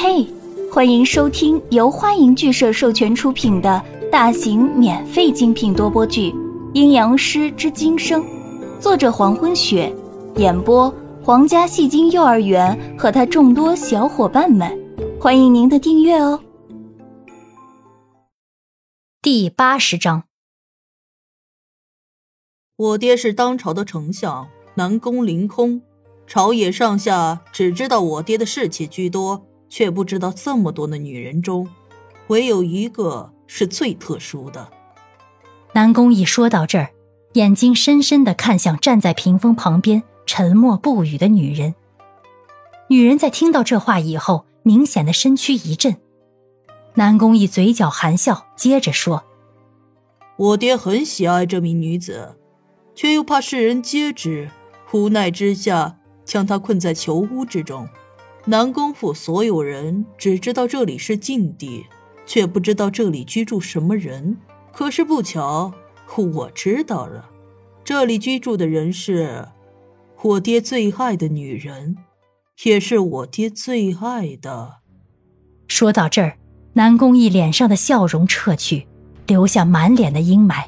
[0.00, 0.24] 嘿，
[0.70, 6.30] 欢迎收听由欢迎剧社授权出品的大型免费精品多播剧
[6.72, 8.22] 《阴阳师之今生》，
[8.78, 9.92] 作者黄昏雪，
[10.36, 10.88] 演播
[11.20, 14.72] 皇家戏精幼儿园和他众多小伙伴们，
[15.20, 16.40] 欢迎您的订阅哦。
[19.20, 20.22] 第八十章，
[22.76, 24.46] 我爹是当朝的丞相，
[24.76, 25.82] 南宫凌空，
[26.24, 29.44] 朝野上下只知道我爹的侍妾居多。
[29.68, 31.68] 却不知道这么多的女人中，
[32.28, 34.68] 唯有一个是最特殊的。
[35.72, 36.90] 南宫一说到这儿，
[37.34, 41.74] 眼睛深深的看向站在屏风旁边沉默不语的女人。
[42.88, 45.96] 女人在听到这话以后，明显的身躯一震。
[46.94, 49.24] 南宫一嘴角含笑，接着说
[50.36, 52.36] ：“我爹很喜爱这名女子，
[52.94, 54.50] 却又怕世人皆知，
[54.92, 57.86] 无奈之下将她困在囚屋之中。”
[58.48, 61.84] 南宫府所有人只知道这里是禁地，
[62.24, 64.38] 却不知道这里居住什么人。
[64.72, 65.70] 可是不巧，
[66.16, 67.28] 我知道了，
[67.84, 69.48] 这里居住的人是
[70.22, 71.98] 我爹最爱的女人，
[72.64, 74.76] 也是我爹最爱的。
[75.66, 76.38] 说到这儿，
[76.72, 78.86] 南宫义脸上的笑容撤去，
[79.26, 80.64] 留下满脸的阴霾，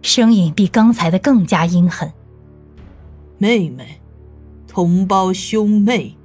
[0.00, 2.12] 声音比刚才的更加阴狠
[3.36, 4.00] ：“妹妹，
[4.68, 6.16] 同胞兄妹。”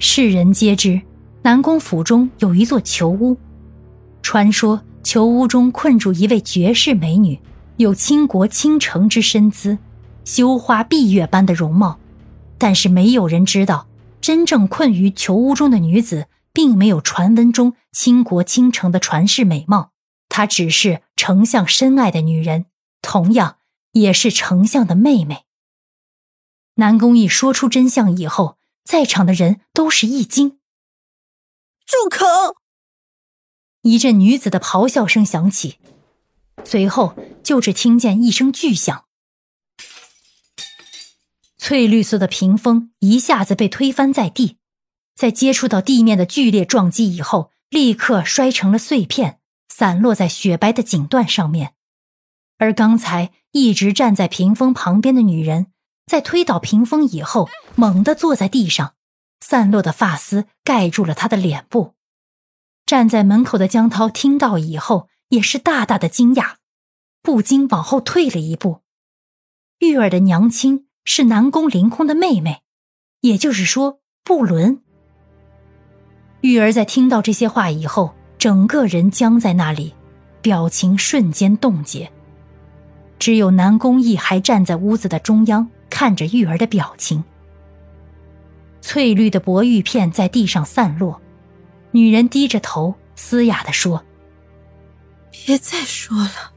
[0.00, 1.02] 世人皆知，
[1.42, 3.36] 南宫府中有一座囚屋。
[4.22, 7.40] 传说囚屋中困住一位绝世美女，
[7.78, 9.76] 有倾国倾城之身姿，
[10.24, 11.98] 羞花闭月般的容貌。
[12.58, 13.88] 但是没有人知道，
[14.20, 19.90] 真正困于囚屋中的女子，并没有传闻中倾国倾城的传世美貌。
[20.28, 22.66] 她只是丞相深爱的女人，
[23.02, 23.56] 同样
[23.92, 25.42] 也是丞相的妹妹。
[26.76, 28.57] 南宫一说出真相以后。
[28.88, 30.60] 在场的人都是一惊。
[31.84, 32.56] 住口！
[33.82, 35.76] 一阵女子的咆哮声响起，
[36.64, 39.04] 随后就只听见一声巨响，
[41.58, 44.56] 翠绿色的屏风一下子被推翻在地，
[45.14, 49.38] 在接触到地面的剧烈撞击以后，立刻摔成了碎片，
[49.68, 51.74] 散落在雪白的锦缎上面。
[52.56, 55.72] 而刚才一直站在屏风旁边的女人。
[56.08, 58.94] 在推倒屏风以后，猛地坐在地上，
[59.40, 61.94] 散落的发丝盖住了他的脸部。
[62.86, 66.54] 站在门口的江涛听到以后，也是大大的惊讶，
[67.22, 68.80] 不禁往后退了一步。
[69.80, 72.62] 玉儿的娘亲是南宫凌空的妹妹，
[73.20, 74.82] 也就是说不伦。
[76.40, 79.92] 玉儿在听到这些话以后，整个人僵在那里，
[80.40, 82.10] 表情瞬间冻结。
[83.18, 85.68] 只有南宫义还站在屋子的中央。
[85.98, 87.24] 看着玉儿的表情，
[88.80, 91.20] 翠绿的薄玉片在地上散落。
[91.90, 94.04] 女人低着头，嘶哑的说
[95.32, 96.52] ：“别再说了，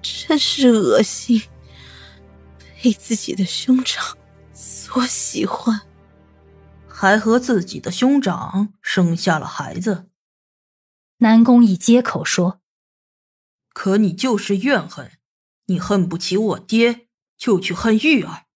[0.00, 1.42] 真是恶心，
[2.82, 4.16] 被自己的兄长
[4.54, 5.82] 所喜欢，
[6.86, 10.06] 还和自己的兄长生下了孩子。”
[11.20, 12.62] 南宫一接口说
[13.74, 15.12] ：“可你就是怨恨，
[15.66, 17.07] 你恨不起我爹。”
[17.38, 18.46] 就去恨玉儿，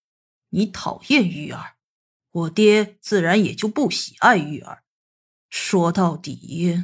[0.50, 1.74] 你讨厌玉儿，
[2.32, 4.82] 我爹自然也就不喜爱玉儿。
[5.48, 6.82] 说到底，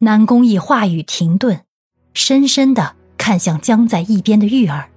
[0.00, 1.64] 南宫义话语停顿，
[2.12, 4.90] 深深的看向僵在一边的玉儿。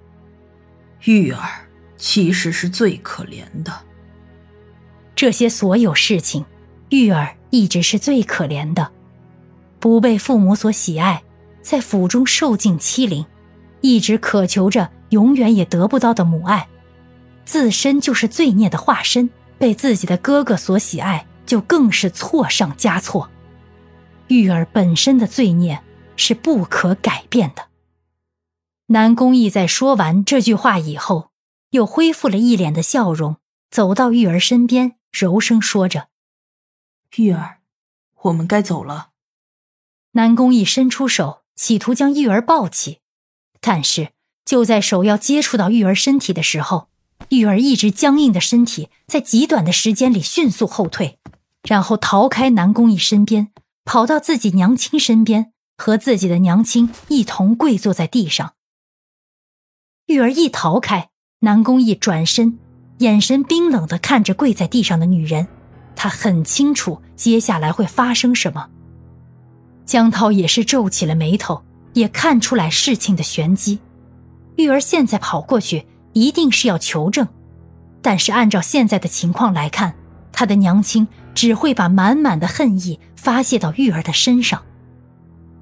[1.04, 3.86] 玉儿其实是最可怜的。
[5.16, 6.44] 这些所有事情，
[6.90, 8.92] 玉儿一直是最可怜的，
[9.78, 11.22] 不被父母所喜爱，
[11.62, 13.24] 在府中受尽欺凌，
[13.80, 14.90] 一直渴求着。
[15.10, 16.68] 永远也得不到的母爱，
[17.44, 19.30] 自身就是罪孽的化身。
[19.56, 23.30] 被自己的哥哥所喜爱，就更是错上加错。
[24.26, 25.80] 玉儿本身的罪孽
[26.16, 27.68] 是不可改变的。
[28.86, 31.30] 南宫义在说完这句话以后，
[31.70, 33.36] 又恢复了一脸的笑容，
[33.70, 36.08] 走到玉儿身边，柔声说着
[37.16, 37.60] ：“玉儿，
[38.22, 39.10] 我们该走了。”
[40.12, 43.00] 南宫义伸出手，企图将玉儿抱起，
[43.60, 44.13] 但是。
[44.44, 46.88] 就在手要接触到玉儿身体的时候，
[47.30, 51.18] 玉儿一直僵硬的身体在极短的时间里迅速后退，
[51.62, 53.48] 然后逃开南宫义身边，
[53.84, 58.52] 跑到自己娘亲身边，和自己的娘亲一同跪坐在地上。
[60.06, 61.08] 玉儿一逃开，
[61.40, 62.58] 南宫义转身，
[62.98, 65.48] 眼神冰冷的看着跪在地上的女人，
[65.96, 68.68] 他很清楚接下来会发生什么。
[69.86, 71.62] 江涛也是皱起了眉头，
[71.94, 73.78] 也看出来事情的玄机。
[74.56, 77.26] 玉儿现在跑过去，一定是要求证，
[78.00, 79.96] 但是按照现在的情况来看，
[80.32, 84.64] 他的娘亲只会把满满的恨意发泄到玉儿的身上。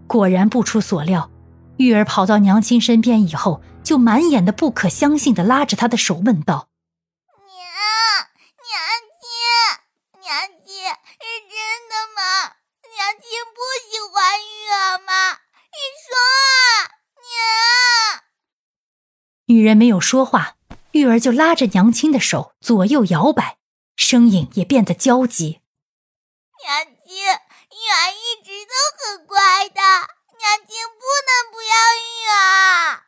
[0.07, 1.31] 果然不出所料，
[1.79, 6.69] 玉儿跑到娘亲身边以后，就满眼的不可相信的拉着她的手问道
[7.49, 7.57] ：“娘，
[8.61, 8.77] 娘
[9.19, 10.31] 亲，娘
[10.67, 11.57] 亲，是真
[11.89, 12.21] 的吗？
[12.93, 13.25] 娘亲
[13.57, 15.41] 不喜欢玉儿吗？
[15.73, 16.13] 你说
[16.61, 17.33] 啊，娘。”
[19.53, 20.57] 女人没有说话，
[20.93, 23.59] 玉儿就拉着娘亲的手左右摇摆，
[23.97, 25.61] 声音也变得焦急
[26.65, 29.83] ：“娘亲，玉儿一直都很乖的，
[30.39, 33.03] 娘亲不能不要玉儿。”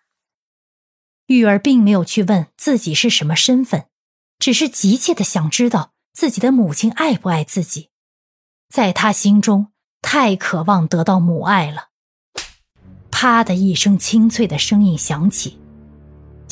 [1.29, 3.87] 玉儿并没有去问自己是什么身份，
[4.38, 7.88] 只是急切的想知道自己的母亲爱不爱自己，
[8.70, 11.88] 在她心中太渴望得到母爱了。
[13.11, 15.58] 啪的一声清脆的声音响起，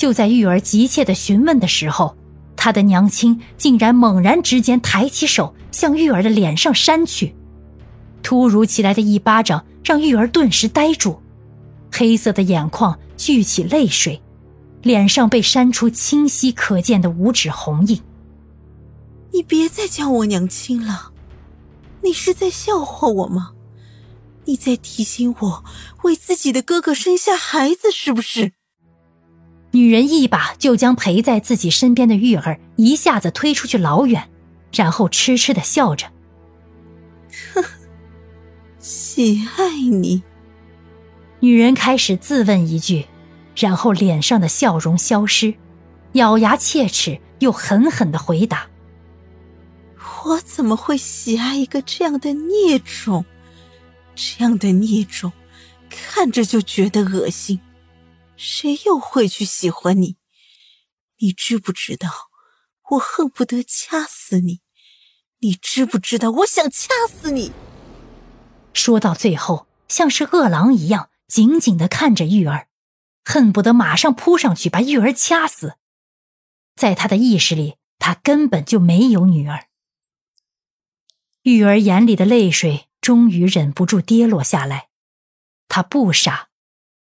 [0.03, 2.17] 就在玉儿急切的询问的时候，
[2.57, 7.37] 她的娘亲竟然猛然之间抬起手向玉儿的脸上扇去，
[8.21, 11.23] 突如其来的一巴掌让玉儿顿时呆住，
[11.93, 14.21] 黑色的眼眶聚起泪水。
[14.83, 18.03] 脸上被扇出清晰可见的五指红印。
[19.31, 21.13] 你别再叫我娘亲了，
[22.03, 23.53] 你是在笑话我吗？
[24.47, 25.65] 你在提醒我
[26.03, 28.55] 为自己的哥哥生下孩子，是不是？
[29.83, 34.31] 女人一把就将陪在自己身边的玉儿一下子推出去老远，
[34.73, 36.07] 然后痴痴的笑着
[37.53, 37.65] ：“呵，
[38.79, 40.23] 喜爱你。”
[41.41, 43.07] 女人开始自问一句。
[43.57, 45.53] 然后脸上的笑容消失，
[46.13, 48.69] 咬牙切齿，又狠狠的回答
[50.25, 53.27] ：“我怎么会喜爱一个这样的孽种？
[54.15, 55.33] 这样的孽种，
[55.91, 57.61] 看着就觉得恶心。
[58.37, 60.17] 谁又会去喜欢你？
[61.19, 62.09] 你知不知道，
[62.91, 64.61] 我恨不得掐死你？
[65.39, 67.53] 你知不知道，我想掐死你？”
[68.75, 72.69] 说到最后，像是饿狼一样，紧紧的看着玉儿。
[73.25, 75.77] 恨不得马上扑上去把玉儿掐死，
[76.75, 79.69] 在他的意识里，他根本就没有女儿。
[81.43, 84.89] 玉儿眼里的泪水终于忍不住跌落下来。
[85.69, 86.49] 他不傻，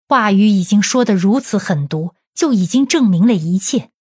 [0.07, 3.92] 话语已经说得如此狠毒，就已经证明了一切。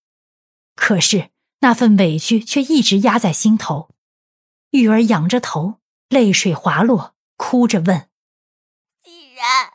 [0.77, 1.31] 可是
[1.61, 3.91] 那份委屈却一直压在心头。
[4.71, 8.11] 玉儿仰着头，泪水滑落，哭着问
[9.03, 9.73] ：“既然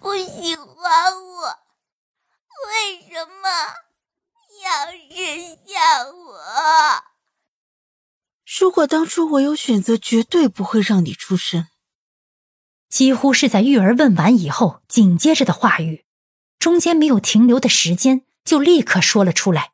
[0.00, 1.58] 不喜欢我？”
[2.68, 3.48] 为什么
[4.62, 7.04] 要扔下我？
[8.60, 11.68] 如果当初我有选择，绝对不会让你出生。
[12.92, 16.04] 几乎是在玉儿问完以后，紧接着的话语，
[16.58, 19.72] 中间没有停留的时间，就立刻说了出来。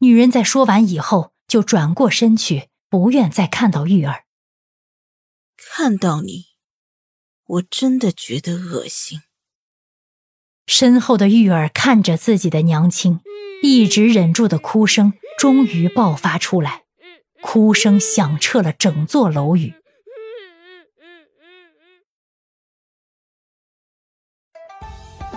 [0.00, 4.24] 女人在说完以后，就转过身去，不愿再看到玉儿。
[5.56, 6.48] 看到你，
[7.46, 9.22] 我真的觉得恶心。
[10.66, 13.20] 身后的玉儿看着自己的娘亲，
[13.62, 16.82] 一直忍住的哭声终于爆发出来，
[17.40, 19.72] 哭声响彻了整座楼宇。